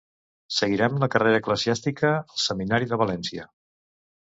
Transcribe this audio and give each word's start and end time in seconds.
Seguirem 0.59 0.95
la 1.03 1.09
carrera 1.15 1.41
eclesiàstica 1.41 2.15
al 2.15 2.43
Seminari 2.47 2.91
de 2.95 3.01
València. 3.05 3.49